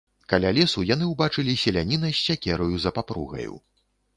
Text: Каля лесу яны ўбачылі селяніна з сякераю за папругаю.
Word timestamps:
Каля 0.31 0.51
лесу 0.57 0.85
яны 0.93 1.09
ўбачылі 1.09 1.53
селяніна 1.65 2.09
з 2.17 2.25
сякераю 2.31 2.73
за 2.87 2.97
папругаю. 2.97 3.53